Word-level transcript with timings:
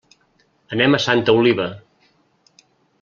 Anem 0.77 0.97
a 0.97 1.01
Santa 1.05 1.37
Oliva. 1.41 1.67